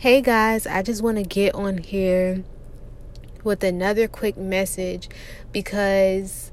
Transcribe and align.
Hey 0.00 0.20
guys, 0.20 0.64
I 0.64 0.82
just 0.82 1.02
want 1.02 1.16
to 1.16 1.24
get 1.24 1.56
on 1.56 1.78
here 1.78 2.44
with 3.42 3.64
another 3.64 4.06
quick 4.06 4.36
message 4.36 5.08
because 5.50 6.52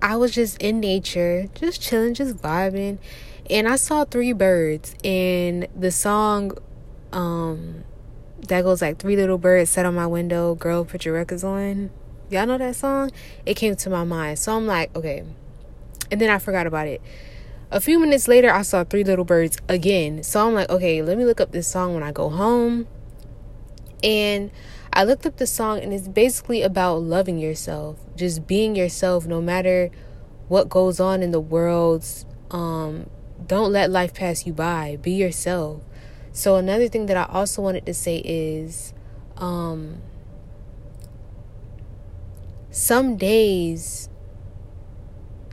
I 0.00 0.16
was 0.16 0.32
just 0.32 0.56
in 0.56 0.80
nature, 0.80 1.48
just 1.54 1.82
chilling, 1.82 2.14
just 2.14 2.38
vibing, 2.38 2.96
and 3.50 3.68
I 3.68 3.76
saw 3.76 4.06
three 4.06 4.32
birds. 4.32 4.94
And 5.04 5.68
the 5.76 5.90
song 5.90 6.52
um, 7.12 7.84
that 8.48 8.62
goes 8.62 8.80
like 8.80 8.96
Three 8.96 9.16
Little 9.16 9.36
Birds 9.36 9.68
Sat 9.68 9.84
on 9.84 9.94
My 9.94 10.06
Window, 10.06 10.54
Girl, 10.54 10.86
Put 10.86 11.04
Your 11.04 11.16
Records 11.16 11.44
On. 11.44 11.90
Y'all 12.30 12.46
know 12.46 12.56
that 12.56 12.74
song? 12.74 13.10
It 13.44 13.52
came 13.52 13.76
to 13.76 13.90
my 13.90 14.04
mind. 14.04 14.38
So 14.38 14.56
I'm 14.56 14.66
like, 14.66 14.96
okay. 14.96 15.24
And 16.10 16.18
then 16.18 16.30
I 16.30 16.38
forgot 16.38 16.66
about 16.66 16.86
it. 16.86 17.02
A 17.72 17.80
few 17.80 18.00
minutes 18.00 18.26
later, 18.26 18.50
I 18.50 18.62
saw 18.62 18.82
Three 18.82 19.04
Little 19.04 19.24
Birds 19.24 19.56
again. 19.68 20.24
So 20.24 20.44
I'm 20.44 20.54
like, 20.54 20.68
okay, 20.68 21.02
let 21.02 21.16
me 21.16 21.24
look 21.24 21.40
up 21.40 21.52
this 21.52 21.68
song 21.68 21.94
when 21.94 22.02
I 22.02 22.10
go 22.10 22.28
home. 22.28 22.88
And 24.02 24.50
I 24.92 25.04
looked 25.04 25.24
up 25.24 25.36
the 25.36 25.46
song, 25.46 25.78
and 25.78 25.94
it's 25.94 26.08
basically 26.08 26.62
about 26.62 26.96
loving 26.96 27.38
yourself, 27.38 27.98
just 28.16 28.48
being 28.48 28.74
yourself 28.74 29.26
no 29.26 29.40
matter 29.40 29.90
what 30.48 30.68
goes 30.68 30.98
on 30.98 31.22
in 31.22 31.30
the 31.30 31.40
world. 31.40 32.04
Um, 32.50 33.08
don't 33.46 33.72
let 33.72 33.88
life 33.88 34.14
pass 34.14 34.46
you 34.46 34.52
by. 34.52 34.98
Be 35.00 35.12
yourself. 35.12 35.82
So, 36.32 36.56
another 36.56 36.88
thing 36.88 37.06
that 37.06 37.16
I 37.16 37.32
also 37.32 37.62
wanted 37.62 37.86
to 37.86 37.94
say 37.94 38.18
is 38.24 38.92
um, 39.36 40.02
some 42.72 43.16
days 43.16 44.08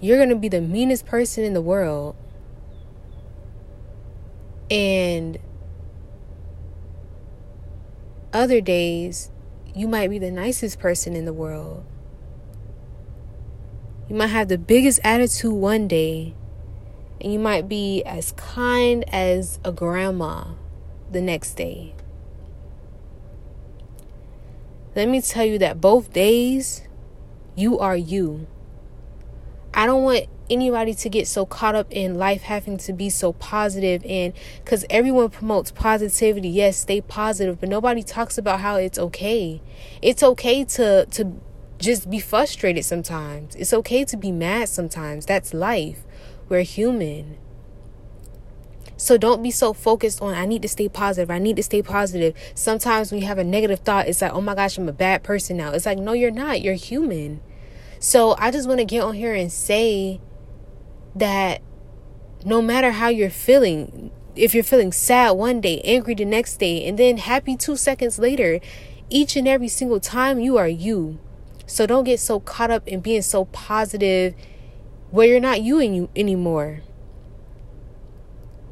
you're 0.02 0.18
going 0.18 0.30
to 0.30 0.36
be 0.36 0.50
the 0.50 0.62
meanest 0.62 1.06
person 1.06 1.44
in 1.44 1.54
the 1.54 1.62
world. 1.62 2.16
And 4.70 5.40
other 8.34 8.62
days, 8.62 9.32
you 9.73 9.88
might 9.88 10.10
be 10.10 10.20
the 10.20 10.31
nicest 10.31 10.80
person 10.80 11.16
in 11.16 11.26
the 11.26 11.34
world. 11.34 11.86
You 14.09 14.16
might 14.16 14.28
have 14.28 14.48
the 14.48 14.58
biggest 14.58 15.00
attitude 15.04 15.54
one 15.54 15.88
day, 15.88 16.34
and 17.20 17.34
you 17.34 17.39
might 17.39 17.67
be 17.67 18.04
as 18.04 18.32
kind 18.34 19.04
as 19.14 19.59
a 19.66 19.72
grandma 19.72 20.45
the 21.11 21.22
next 21.22 21.56
day. 21.56 21.94
Let 24.95 25.09
me 25.09 25.22
tell 25.22 25.45
you 25.45 25.59
that 25.59 25.82
both 25.82 26.11
days, 26.14 26.84
you 27.56 27.80
are 27.80 27.98
you. 27.98 28.48
I 29.78 29.86
don't 29.86 30.02
want 30.02 30.25
anybody 30.50 30.95
to 30.95 31.08
get 31.08 31.28
so 31.28 31.45
caught 31.45 31.75
up 31.75 31.86
in 31.92 32.16
life 32.16 32.42
having 32.42 32.78
to 32.78 32.94
be 32.94 33.11
so 33.11 33.33
positive 33.33 34.03
and 34.06 34.33
because 34.64 34.83
everyone 34.89 35.30
promotes 35.30 35.70
positivity 35.70 36.50
yes 36.50 36.78
stay 36.78 37.00
positive 37.00 37.59
but 37.59 37.70
nobody 37.70 38.02
talks 38.02 38.39
about 38.39 38.61
how 38.61 38.78
it's 38.78 38.98
okay 38.98 39.61
it's 40.02 40.23
okay 40.23 40.64
to 40.64 41.05
to 41.08 41.33
just 41.78 42.09
be 42.09 42.20
frustrated 42.20 42.83
sometimes 42.86 43.53
it's 43.55 43.73
okay 43.73 44.03
to 44.03 44.17
be 44.17 44.31
mad 44.31 44.67
sometimes 44.67 45.28
that's 45.28 45.53
life 45.53 46.05
we're 46.50 46.61
human 46.61 47.38
so 48.95 49.16
don't 49.16 49.44
be 49.44 49.52
so 49.52 49.73
focused 49.73 50.23
on 50.23 50.33
I 50.33 50.48
need 50.48 50.64
to 50.64 50.67
stay 50.67 50.89
positive. 50.89 51.30
I 51.30 51.38
need 51.38 51.55
to 51.58 51.61
stay 51.61 51.83
positive. 51.83 52.33
Sometimes 52.55 53.11
when 53.11 53.22
you 53.22 53.28
have 53.28 53.38
a 53.38 53.44
negative 53.44 53.81
thought, 53.81 54.08
it's 54.08 54.23
like, 54.23 54.33
"Oh 54.33 54.42
my 54.42 54.55
gosh, 54.55 54.75
I'm 54.80 54.89
a 54.89 54.92
bad 54.92 55.22
person 55.22 55.55
now." 55.55 55.70
It's 55.72 55.86
like, 55.86 56.00
"No, 56.00 56.14
you're 56.14 56.31
not. 56.31 56.61
You're 56.64 56.73
human." 56.73 57.42
So 58.00 58.36
I 58.38 58.52
just 58.52 58.67
want 58.67 58.80
to 58.80 58.86
get 58.86 59.03
on 59.03 59.16
here 59.16 59.34
and 59.34 59.52
say 59.52 60.22
that 61.16 61.62
no 62.45 62.62
matter 62.62 62.92
how 62.92 63.09
you're 63.09 63.30
feeling, 63.30 64.12
if 64.36 64.54
you're 64.54 64.64
feeling 64.64 64.92
sad 64.92 65.31
one 65.31 65.62
day, 65.62 65.81
angry 65.81 66.14
the 66.14 66.26
next 66.26 66.58
day, 66.58 66.86
and 66.86 66.98
then 66.98 67.17
happy 67.17 67.56
two 67.56 67.76
seconds 67.76 68.20
later, 68.20 68.59
each 69.09 69.36
and 69.36 69.48
every 69.48 69.67
single 69.67 70.00
time 70.00 70.39
you 70.39 70.58
are 70.58 70.67
you. 70.67 71.20
So 71.66 71.86
don't 71.86 72.04
get 72.04 72.20
so 72.20 72.39
caught 72.39 72.72
up 72.72 72.88
in 72.88 73.02
being 73.02 73.22
so 73.22 73.45
positive 73.45 74.36
where 75.10 75.27
you're 75.27 75.39
not 75.39 75.61
you, 75.61 75.80
and 75.80 75.95
you 75.95 76.10
anymore. 76.16 76.82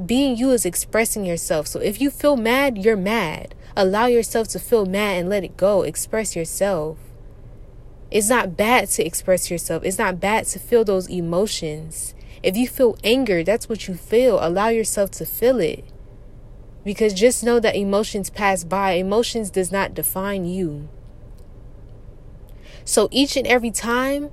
Being 0.05 0.35
you 0.37 0.51
is 0.51 0.65
expressing 0.65 1.25
yourself. 1.25 1.67
So 1.67 1.79
if 1.79 2.01
you 2.01 2.11
feel 2.11 2.35
mad, 2.35 2.77
you're 2.77 2.97
mad. 2.97 3.55
Allow 3.75 4.07
yourself 4.07 4.49
to 4.49 4.59
feel 4.59 4.85
mad 4.85 5.17
and 5.17 5.29
let 5.29 5.45
it 5.45 5.55
go. 5.55 5.83
Express 5.83 6.35
yourself. 6.35 6.97
It's 8.11 8.29
not 8.29 8.55
bad 8.55 8.89
to 8.89 9.05
express 9.05 9.49
yourself. 9.49 9.83
It's 9.83 9.97
not 9.97 10.19
bad 10.19 10.45
to 10.47 10.59
feel 10.59 10.83
those 10.83 11.09
emotions. 11.09 12.13
If 12.43 12.55
you 12.55 12.67
feel 12.67 12.97
anger, 13.03 13.43
that's 13.43 13.67
what 13.67 13.87
you 13.87 13.95
feel. 13.95 14.39
Allow 14.39 14.69
yourself 14.69 15.11
to 15.11 15.25
feel 15.25 15.59
it. 15.59 15.83
Because 16.83 17.13
just 17.13 17.43
know 17.43 17.59
that 17.59 17.75
emotions 17.75 18.29
pass 18.29 18.63
by. 18.63 18.91
Emotions 18.91 19.49
does 19.49 19.71
not 19.71 19.95
define 19.95 20.45
you. 20.45 20.87
So 22.83 23.09
each 23.11 23.35
and 23.35 23.47
every 23.47 23.71
time 23.71 24.29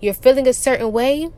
you're 0.00 0.14
feeling 0.14 0.46
a 0.46 0.52
certain 0.52 0.92
way, 0.92 1.30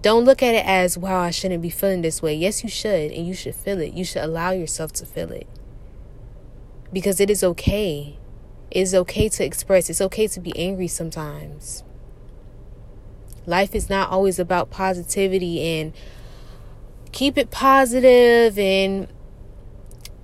don't 0.00 0.24
look 0.24 0.42
at 0.42 0.54
it 0.54 0.66
as, 0.66 0.96
wow, 0.96 1.20
I 1.20 1.30
shouldn't 1.30 1.62
be 1.62 1.70
feeling 1.70 2.00
this 2.00 2.22
way. 2.22 2.34
Yes, 2.34 2.64
you 2.64 2.70
should, 2.70 3.12
and 3.12 3.26
you 3.26 3.34
should 3.34 3.54
feel 3.54 3.80
it. 3.80 3.92
You 3.92 4.04
should 4.04 4.24
allow 4.24 4.50
yourself 4.50 4.92
to 4.94 5.06
feel 5.06 5.30
it. 5.30 5.46
Because 6.92 7.20
it 7.20 7.28
is 7.28 7.44
okay. 7.44 8.18
It 8.72 8.80
is 8.80 8.94
okay 8.94 9.28
to 9.28 9.44
express. 9.44 9.90
It's 9.90 10.00
okay 10.00 10.26
to 10.28 10.40
be 10.40 10.58
angry 10.58 10.88
sometimes. 10.88 11.84
Life 13.44 13.74
is 13.74 13.90
not 13.90 14.08
always 14.08 14.38
about 14.38 14.70
positivity 14.70 15.60
and 15.60 15.92
keep 17.12 17.36
it 17.36 17.50
positive 17.50 18.58
and 18.58 19.08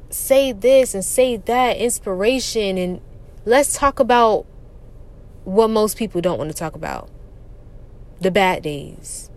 say 0.08 0.53
this 0.53 0.94
and 0.94 1.04
say 1.04 1.37
that, 1.37 1.76
inspiration. 1.76 2.78
And 2.78 3.03
let's 3.44 3.76
talk 3.76 4.00
about 4.00 4.47
what 5.44 5.69
most 5.69 5.98
people 5.98 6.22
don't 6.22 6.38
want 6.38 6.50
to 6.50 6.56
talk 6.56 6.75
about 6.75 7.10
the 8.19 8.31
bad 8.31 8.62
days. 8.62 9.28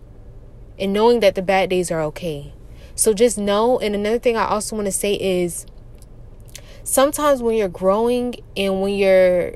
And 0.78 0.94
knowing 0.94 1.20
that 1.20 1.34
the 1.34 1.42
bad 1.42 1.68
days 1.68 1.90
are 1.90 2.00
okay. 2.04 2.54
So 2.94 3.12
just 3.12 3.36
know. 3.36 3.78
And 3.78 3.94
another 3.94 4.18
thing 4.18 4.38
I 4.38 4.46
also 4.46 4.74
want 4.74 4.86
to 4.86 4.92
say 4.92 5.12
is 5.12 5.66
sometimes 6.84 7.42
when 7.42 7.56
you're 7.56 7.68
growing 7.68 8.36
and 8.56 8.82
when 8.82 8.94
you're 8.94 9.54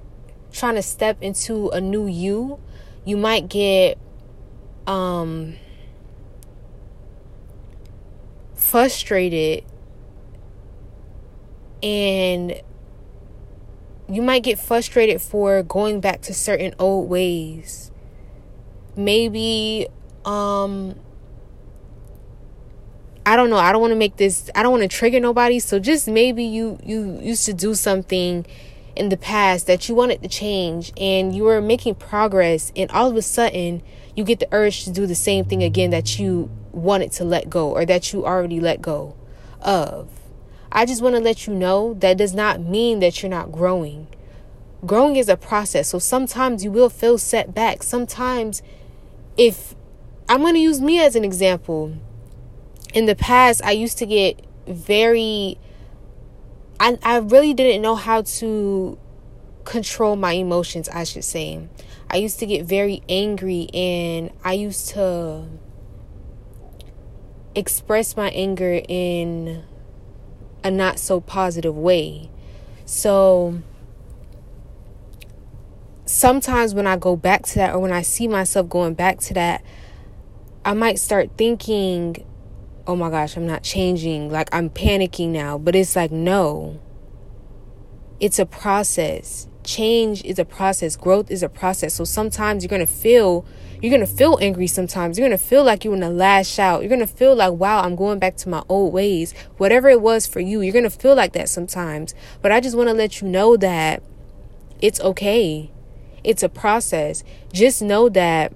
trying 0.52 0.76
to 0.76 0.82
step 0.82 1.18
into 1.20 1.68
a 1.70 1.80
new 1.80 2.06
you, 2.06 2.60
you 3.04 3.16
might 3.16 3.48
get 3.48 3.98
um 4.86 5.54
frustrated 8.54 9.64
and 11.82 12.60
you 14.08 14.22
might 14.22 14.42
get 14.42 14.58
frustrated 14.58 15.20
for 15.20 15.62
going 15.62 16.00
back 16.00 16.20
to 16.22 16.32
certain 16.32 16.74
old 16.78 17.08
ways. 17.08 17.90
Maybe 18.96 19.88
um 20.24 20.98
I 23.26 23.34
don't 23.34 23.50
know. 23.50 23.56
I 23.56 23.72
don't 23.72 23.80
want 23.80 23.90
to 23.90 23.96
make 23.96 24.16
this 24.16 24.48
I 24.54 24.62
don't 24.62 24.70
want 24.70 24.82
to 24.82 24.88
trigger 24.88 25.18
nobody, 25.18 25.58
so 25.58 25.80
just 25.80 26.06
maybe 26.06 26.44
you 26.44 26.78
you 26.84 27.18
used 27.20 27.44
to 27.46 27.52
do 27.52 27.74
something 27.74 28.46
in 28.94 29.08
the 29.08 29.16
past 29.16 29.66
that 29.66 29.88
you 29.88 29.94
wanted 29.96 30.22
to 30.22 30.28
change 30.28 30.92
and 30.96 31.34
you 31.34 31.42
were 31.42 31.60
making 31.60 31.96
progress 31.96 32.72
and 32.76 32.90
all 32.92 33.10
of 33.10 33.16
a 33.16 33.20
sudden 33.20 33.82
you 34.14 34.24
get 34.24 34.38
the 34.38 34.48
urge 34.52 34.84
to 34.84 34.90
do 34.90 35.06
the 35.06 35.14
same 35.14 35.44
thing 35.44 35.62
again 35.62 35.90
that 35.90 36.18
you 36.18 36.48
wanted 36.72 37.12
to 37.12 37.24
let 37.24 37.50
go 37.50 37.70
or 37.72 37.84
that 37.84 38.12
you 38.12 38.24
already 38.24 38.60
let 38.60 38.80
go 38.80 39.14
of. 39.60 40.08
I 40.70 40.86
just 40.86 41.02
want 41.02 41.16
to 41.16 41.20
let 41.20 41.46
you 41.46 41.54
know 41.54 41.94
that 41.94 42.16
does 42.16 42.32
not 42.32 42.60
mean 42.60 43.00
that 43.00 43.22
you're 43.22 43.30
not 43.30 43.50
growing. 43.50 44.06
Growing 44.84 45.16
is 45.16 45.28
a 45.28 45.36
process. 45.36 45.88
So 45.88 45.98
sometimes 45.98 46.62
you 46.64 46.70
will 46.70 46.90
feel 46.90 47.18
setbacks. 47.18 47.88
Sometimes, 47.88 48.62
if 49.36 49.74
I'm 50.28 50.40
going 50.40 50.54
to 50.54 50.60
use 50.60 50.80
me 50.80 51.00
as 51.00 51.16
an 51.16 51.24
example, 51.24 51.96
in 52.96 53.04
the 53.04 53.14
past, 53.14 53.62
I 53.62 53.72
used 53.72 53.98
to 53.98 54.06
get 54.06 54.40
very, 54.66 55.58
I, 56.80 56.98
I 57.02 57.18
really 57.18 57.52
didn't 57.52 57.82
know 57.82 57.94
how 57.94 58.22
to 58.22 58.98
control 59.64 60.16
my 60.16 60.32
emotions, 60.32 60.88
I 60.88 61.04
should 61.04 61.24
say. 61.24 61.68
I 62.08 62.16
used 62.16 62.38
to 62.38 62.46
get 62.46 62.64
very 62.64 63.02
angry 63.06 63.68
and 63.74 64.30
I 64.42 64.54
used 64.54 64.88
to 64.94 65.46
express 67.54 68.16
my 68.16 68.30
anger 68.30 68.80
in 68.88 69.62
a 70.64 70.70
not 70.70 70.98
so 70.98 71.20
positive 71.20 71.76
way. 71.76 72.30
So 72.86 73.60
sometimes 76.06 76.74
when 76.74 76.86
I 76.86 76.96
go 76.96 77.14
back 77.14 77.42
to 77.42 77.56
that 77.56 77.74
or 77.74 77.78
when 77.78 77.92
I 77.92 78.00
see 78.00 78.26
myself 78.26 78.70
going 78.70 78.94
back 78.94 79.18
to 79.20 79.34
that, 79.34 79.62
I 80.64 80.72
might 80.72 80.98
start 80.98 81.32
thinking, 81.36 82.24
oh 82.86 82.96
my 82.96 83.10
gosh, 83.10 83.36
I'm 83.36 83.46
not 83.46 83.62
changing. 83.62 84.30
Like 84.30 84.48
I'm 84.52 84.70
panicking 84.70 85.28
now. 85.28 85.58
But 85.58 85.74
it's 85.74 85.96
like, 85.96 86.10
no, 86.10 86.80
it's 88.20 88.38
a 88.38 88.46
process 88.46 89.48
change 89.66 90.24
is 90.24 90.38
a 90.38 90.44
process, 90.44 90.96
growth 90.96 91.30
is 91.30 91.42
a 91.42 91.48
process. 91.48 91.94
So 91.94 92.04
sometimes 92.04 92.62
you're 92.62 92.70
going 92.70 92.86
to 92.86 92.92
feel 92.92 93.44
you're 93.82 93.90
to 94.06 94.10
feel 94.10 94.38
angry 94.40 94.68
sometimes. 94.68 95.18
You're 95.18 95.28
to 95.38 95.44
feel 95.44 95.62
like 95.62 95.84
you 95.84 95.90
want 95.90 96.02
to 96.02 96.08
lash 96.08 96.58
out. 96.58 96.80
You're 96.80 96.88
to 97.00 97.06
feel 97.06 97.34
like, 97.34 97.52
wow, 97.52 97.82
I'm 97.82 97.94
going 97.94 98.18
back 98.18 98.36
to 98.38 98.48
my 98.48 98.62
old 98.70 98.94
ways. 98.94 99.34
Whatever 99.58 99.90
it 99.90 100.00
was 100.00 100.26
for 100.26 100.40
you, 100.40 100.62
you're 100.62 100.72
to 100.84 100.88
feel 100.88 101.14
like 101.14 101.34
that 101.34 101.50
sometimes. 101.50 102.14
But 102.40 102.52
I 102.52 102.60
just 102.60 102.74
want 102.74 102.88
to 102.88 102.94
let 102.94 103.20
you 103.20 103.28
know 103.28 103.54
that 103.58 104.02
it's 104.80 104.98
okay. 105.00 105.70
It's 106.24 106.42
a 106.42 106.48
process. 106.48 107.22
Just 107.52 107.82
know 107.82 108.08
that, 108.08 108.54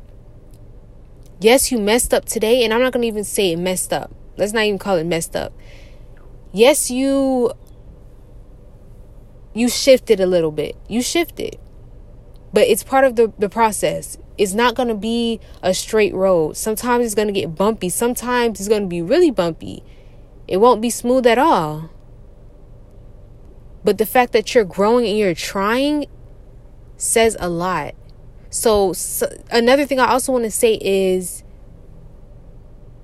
yes, 1.39 1.71
you 1.71 1.79
messed 1.79 2.15
up 2.15 2.25
today. 2.25 2.65
And 2.65 2.73
I'm 2.73 2.81
not 2.81 2.95
going 2.95 3.03
to 3.03 3.09
even 3.09 3.25
say 3.25 3.53
it 3.53 3.59
messed 3.59 3.93
up. 3.93 4.11
Let's 4.41 4.53
not 4.53 4.65
even 4.65 4.79
call 4.79 4.97
it 4.97 5.05
messed 5.05 5.37
up. 5.37 5.53
Yes, 6.53 6.91
you 6.91 7.53
you 9.55 9.69
shifted 9.69 10.21
a 10.21 10.27
little 10.27 10.51
bit. 10.51 10.77
You 10.89 11.03
shifted. 11.03 11.59
But 12.53 12.67
it's 12.67 12.83
part 12.83 13.05
of 13.05 13.17
the, 13.17 13.33
the 13.39 13.49
process. 13.49 14.19
It's 14.39 14.55
not 14.55 14.75
going 14.75 14.89
to 14.89 14.95
be 14.95 15.41
a 15.63 15.75
straight 15.75 16.15
road. 16.15 16.57
Sometimes 16.57 17.05
it's 17.05 17.15
going 17.15 17.29
to 17.29 17.33
get 17.33 17.55
bumpy. 17.55 17.89
Sometimes 17.89 18.59
it's 18.59 18.69
going 18.69 18.83
to 18.83 18.89
be 18.89 19.03
really 19.03 19.31
bumpy. 19.31 19.85
It 20.49 20.57
won't 20.57 20.81
be 20.81 20.91
smooth 20.91 21.27
at 21.27 21.39
all. 21.39 21.91
But 23.85 23.99
the 23.99 24.07
fact 24.07 24.33
that 24.33 24.55
you're 24.55 24.65
growing 24.65 25.07
and 25.07 25.17
you're 25.17 25.35
trying 25.35 26.07
says 26.97 27.37
a 27.39 27.49
lot. 27.49 27.95
So, 28.51 28.93
so 28.93 29.33
another 29.51 29.87
thing 29.87 30.01
I 30.01 30.09
also 30.09 30.33
want 30.33 30.45
to 30.45 30.51
say 30.51 30.75
is 30.81 31.45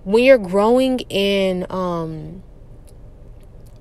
when 0.06 0.22
you're 0.22 0.38
growing 0.38 1.00
and 1.10 1.68
um 1.68 2.40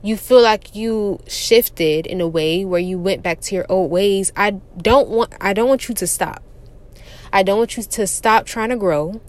you 0.01 0.18
feel 0.18 0.42
like 0.42 0.75
you 0.75 1.19
shifted 1.27 2.07
in 2.07 2.19
a 2.19 2.27
way 2.27 2.66
where 2.66 2.80
you 2.80 2.98
went 2.98 3.22
back 3.22 3.42
to 3.42 3.56
your 3.56 3.66
old 3.69 3.92
ways, 3.92 4.31
I 4.36 4.51
don't 4.77 5.07
want 5.07 5.33
I 5.39 5.54
don't 5.54 5.69
want 5.69 5.88
you 5.88 5.94
to 5.94 6.07
stop. 6.07 6.44
I 7.31 7.44
don't 7.44 7.60
want 7.60 7.77
you 7.77 7.83
to 7.83 8.07
stop 8.07 8.45
trying 8.48 8.69
to 8.69 8.75
grow. 8.75 9.22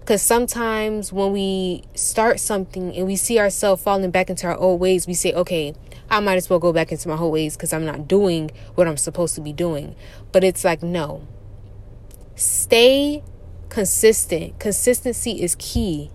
Because 0.00 0.20
sometimes 0.20 1.14
when 1.14 1.32
we 1.32 1.84
start 1.94 2.38
something 2.38 2.94
and 2.94 3.06
we 3.06 3.16
see 3.16 3.38
ourselves 3.38 3.82
falling 3.82 4.10
back 4.10 4.28
into 4.28 4.46
our 4.46 4.56
old 4.56 4.78
ways, 4.80 5.06
we 5.06 5.14
say, 5.14 5.32
okay, 5.32 5.74
I 6.10 6.20
might 6.20 6.36
as 6.36 6.50
well 6.50 6.58
go 6.58 6.74
back 6.74 6.92
into 6.92 7.08
my 7.08 7.16
old 7.16 7.32
ways 7.32 7.56
because 7.56 7.72
I'm 7.72 7.86
not 7.86 8.06
doing 8.06 8.50
what 8.74 8.86
I'm 8.86 8.98
supposed 8.98 9.34
to 9.36 9.40
be 9.40 9.54
doing. 9.54 9.94
But 10.30 10.44
it's 10.44 10.62
like, 10.62 10.82
no. 10.82 11.26
Stay 12.34 13.24
consistent. 13.70 14.58
Consistency 14.58 15.42
is 15.42 15.56
key. 15.58 16.10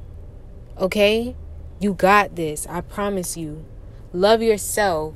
Okay? 0.79 1.35
You 1.79 1.93
got 1.93 2.35
this. 2.35 2.65
I 2.67 2.81
promise 2.81 3.35
you. 3.35 3.65
Love 4.13 4.41
yourself. 4.41 5.15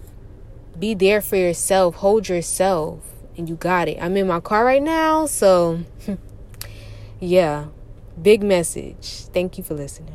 Be 0.77 0.93
there 0.93 1.21
for 1.21 1.37
yourself. 1.37 1.95
Hold 1.95 2.29
yourself. 2.29 2.99
And 3.37 3.47
you 3.49 3.55
got 3.55 3.87
it. 3.87 3.97
I'm 4.01 4.15
in 4.17 4.27
my 4.27 4.39
car 4.39 4.65
right 4.65 4.83
now. 4.83 5.25
So, 5.25 5.79
yeah. 7.19 7.67
Big 8.21 8.43
message. 8.43 9.25
Thank 9.33 9.57
you 9.57 9.63
for 9.63 9.73
listening. 9.73 10.11